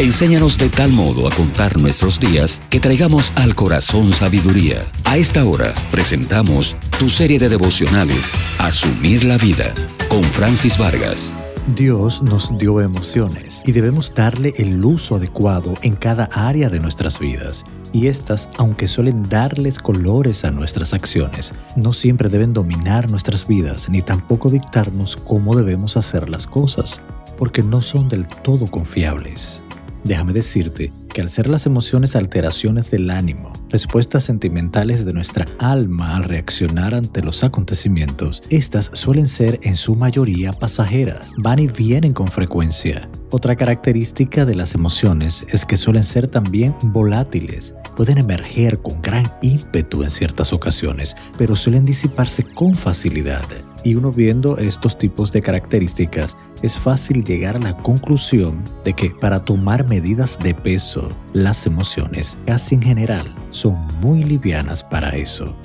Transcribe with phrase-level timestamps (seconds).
[0.00, 4.80] Enséñanos de tal modo a contar nuestros días que traigamos al corazón sabiduría.
[5.04, 9.74] A esta hora presentamos tu serie de devocionales, Asumir la Vida,
[10.08, 11.34] con Francis Vargas.
[11.76, 17.18] Dios nos dio emociones y debemos darle el uso adecuado en cada área de nuestras
[17.18, 17.66] vidas.
[17.92, 23.90] Y estas, aunque suelen darles colores a nuestras acciones, no siempre deben dominar nuestras vidas
[23.90, 27.02] ni tampoco dictarnos cómo debemos hacer las cosas,
[27.36, 29.60] porque no son del todo confiables.
[30.04, 36.16] Déjame decirte que al ser las emociones alteraciones del ánimo, respuestas sentimentales de nuestra alma
[36.16, 42.14] al reaccionar ante los acontecimientos, estas suelen ser en su mayoría pasajeras, van y vienen
[42.14, 43.08] con frecuencia.
[43.30, 49.32] Otra característica de las emociones es que suelen ser también volátiles, pueden emerger con gran
[49.42, 53.44] ímpetu en ciertas ocasiones, pero suelen disiparse con facilidad.
[53.82, 59.10] Y uno viendo estos tipos de características, es fácil llegar a la conclusión de que
[59.10, 65.56] para tomar medidas de peso, las emociones, casi en general, son muy livianas para eso.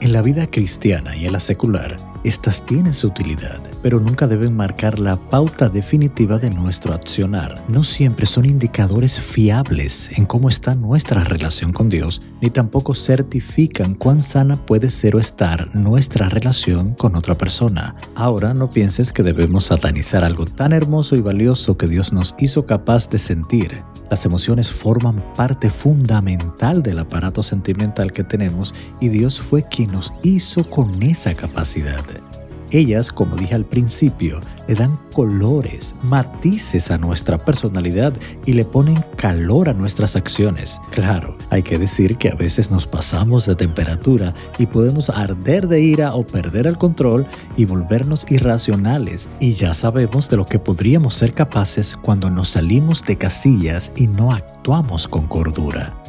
[0.00, 4.56] En la vida cristiana y en la secular, estas tienen su utilidad, pero nunca deben
[4.56, 7.54] marcar la pauta definitiva de nuestro accionar.
[7.68, 13.94] No siempre son indicadores fiables en cómo está nuestra relación con Dios, ni tampoco certifican
[13.94, 17.94] cuán sana puede ser o estar nuestra relación con otra persona.
[18.14, 22.64] Ahora no pienses que debemos satanizar algo tan hermoso y valioso que Dios nos hizo
[22.64, 23.82] capaz de sentir.
[24.10, 30.12] Las emociones forman parte fundamental del aparato sentimental que tenemos y Dios fue quien nos
[30.22, 32.04] hizo con esa capacidad.
[32.72, 38.12] Ellas, como dije al principio, le dan colores, matices a nuestra personalidad
[38.46, 40.80] y le ponen calor a nuestras acciones.
[40.92, 45.80] Claro, hay que decir que a veces nos pasamos de temperatura y podemos arder de
[45.80, 49.28] ira o perder el control y volvernos irracionales.
[49.40, 54.06] Y ya sabemos de lo que podríamos ser capaces cuando nos salimos de casillas y
[54.06, 56.00] no actuamos con cordura.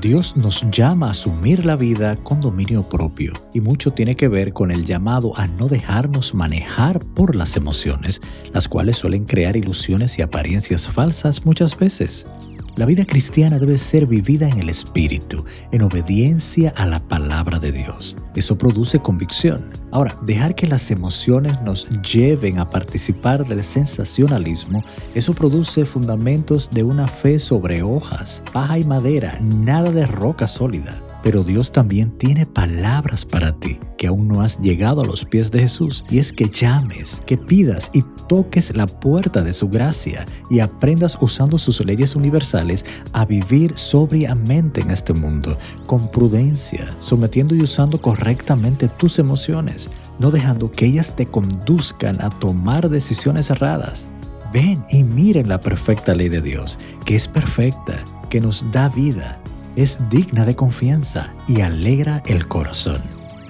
[0.00, 4.52] Dios nos llama a asumir la vida con dominio propio y mucho tiene que ver
[4.52, 8.20] con el llamado a no dejarnos manejar por las emociones,
[8.52, 12.26] las cuales suelen crear ilusiones y apariencias falsas muchas veces.
[12.76, 17.72] La vida cristiana debe ser vivida en el Espíritu, en obediencia a la palabra de
[17.72, 18.18] Dios.
[18.34, 19.70] Eso produce convicción.
[19.92, 24.84] Ahora, dejar que las emociones nos lleven a participar del sensacionalismo,
[25.14, 31.05] eso produce fundamentos de una fe sobre hojas, paja y madera, nada de roca sólida.
[31.26, 35.50] Pero Dios también tiene palabras para ti que aún no has llegado a los pies
[35.50, 36.04] de Jesús.
[36.08, 41.18] Y es que llames, que pidas y toques la puerta de su gracia y aprendas
[41.20, 48.00] usando sus leyes universales a vivir sobriamente en este mundo, con prudencia, sometiendo y usando
[48.00, 54.06] correctamente tus emociones, no dejando que ellas te conduzcan a tomar decisiones erradas.
[54.52, 59.40] Ven y miren la perfecta ley de Dios, que es perfecta, que nos da vida
[59.76, 63.02] es digna de confianza y alegra el corazón.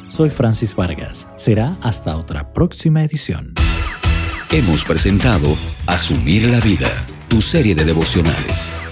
[0.09, 1.27] Soy Francis Vargas.
[1.37, 3.55] Será hasta otra próxima edición.
[4.51, 5.49] Hemos presentado
[5.87, 6.89] Asumir la Vida,
[7.29, 8.86] tu serie de devocionales